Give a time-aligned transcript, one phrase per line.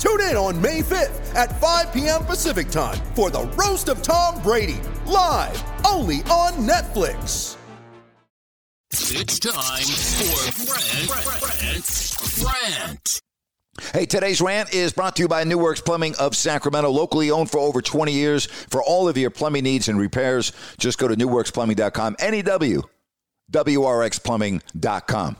[0.00, 2.24] Tune in on May 5th at 5 p.m.
[2.24, 7.56] Pacific time for the Roast of Tom Brady, live only on Netflix.
[8.92, 11.10] It's time for Rant,
[11.44, 13.20] Rant, Rant.
[13.92, 17.50] Hey, today's rant is brought to you by New Works Plumbing of Sacramento, locally owned
[17.50, 18.46] for over 20 years.
[18.46, 22.82] For all of your plumbing needs and repairs, just go to newworksplumbing.com, N-E-W,
[23.50, 25.36] W-R-X-plumbing.com.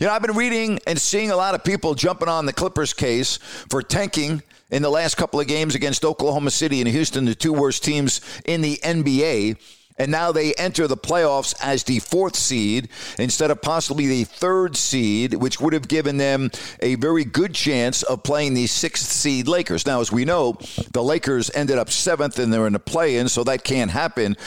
[0.00, 2.92] You know, I've been reading and seeing a lot of people jumping on the Clippers
[2.92, 3.38] case
[3.70, 7.52] for tanking in the last couple of games against Oklahoma City and Houston, the two
[7.52, 9.56] worst teams in the NBA
[10.00, 14.74] and now they enter the playoffs as the fourth seed instead of possibly the third
[14.74, 19.46] seed, which would have given them a very good chance of playing the sixth seed
[19.46, 19.86] Lakers.
[19.86, 20.56] Now, as we know,
[20.94, 24.38] the Lakers ended up seventh and they're in the play in, so that can't happen.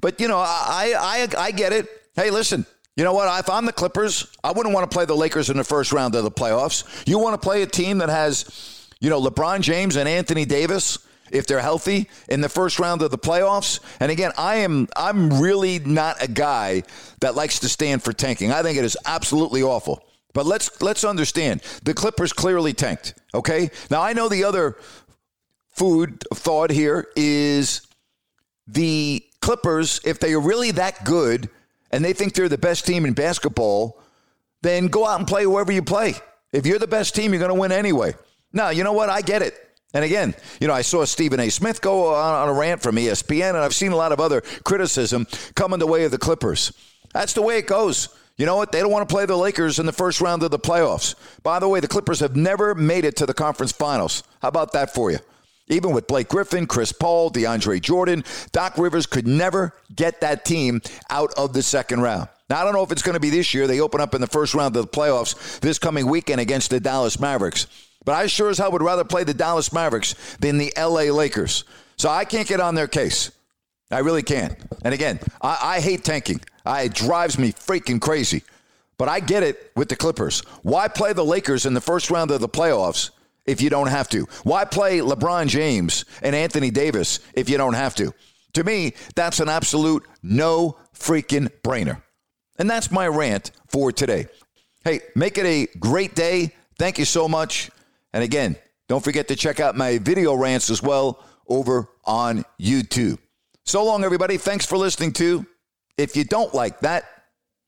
[0.00, 1.88] But, you know, I, I, I get it.
[2.14, 2.64] Hey, listen.
[2.96, 3.38] You know what?
[3.40, 6.14] If I'm the Clippers, I wouldn't want to play the Lakers in the first round
[6.14, 7.06] of the playoffs.
[7.06, 10.98] You want to play a team that has, you know, LeBron James and Anthony Davis
[11.30, 13.80] if they're healthy in the first round of the playoffs.
[14.00, 16.82] And again, I am I'm really not a guy
[17.20, 18.52] that likes to stand for tanking.
[18.52, 20.04] I think it is absolutely awful.
[20.32, 23.14] But let's let's understand the Clippers clearly tanked.
[23.34, 24.76] Okay, now I know the other
[25.68, 27.82] food thought here is
[28.66, 30.00] the Clippers.
[30.04, 31.48] If they are really that good
[31.90, 34.00] and they think they're the best team in basketball,
[34.62, 36.14] then go out and play whoever you play.
[36.52, 38.14] If you're the best team, you're going to win anyway.
[38.52, 39.08] Now, you know what?
[39.08, 39.54] I get it.
[39.92, 41.50] And again, you know, I saw Stephen A.
[41.50, 44.40] Smith go on, on, a rant from ESPN, and I've seen a lot of other
[44.64, 46.72] criticism coming the way of the Clippers.
[47.12, 48.08] That's the way it goes.
[48.36, 48.70] You know what?
[48.70, 51.14] They don't want to play the Lakers in the first round of the playoffs.
[51.42, 54.22] By the way, the Clippers have never made it to the conference finals.
[54.40, 55.18] How about that for you?
[55.70, 60.82] Even with Blake Griffin, Chris Paul, DeAndre Jordan, Doc Rivers could never get that team
[61.08, 62.28] out of the second round.
[62.50, 63.68] Now, I don't know if it's going to be this year.
[63.68, 66.80] They open up in the first round of the playoffs this coming weekend against the
[66.80, 67.68] Dallas Mavericks.
[68.04, 71.64] But I sure as hell would rather play the Dallas Mavericks than the LA Lakers.
[71.96, 73.30] So I can't get on their case.
[73.92, 74.56] I really can't.
[74.84, 76.40] And again, I, I hate tanking.
[76.66, 78.42] I, it drives me freaking crazy.
[78.98, 80.40] But I get it with the Clippers.
[80.62, 83.10] Why play the Lakers in the first round of the playoffs
[83.50, 84.26] if you don't have to?
[84.44, 88.14] Why play LeBron James and Anthony Davis if you don't have to?
[88.54, 92.02] To me, that's an absolute no freaking brainer.
[92.58, 94.26] And that's my rant for today.
[94.84, 96.54] Hey, make it a great day.
[96.78, 97.70] Thank you so much.
[98.12, 98.56] And again,
[98.88, 103.18] don't forget to check out my video rants as well over on YouTube.
[103.64, 104.36] So long, everybody.
[104.36, 105.46] Thanks for listening to
[105.96, 107.04] If You Don't Like That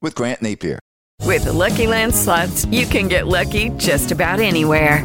[0.00, 0.78] with Grant Napier.
[1.24, 5.04] With the Lucky Land slots, you can get lucky just about anywhere.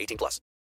[0.00, 0.40] 18 plus.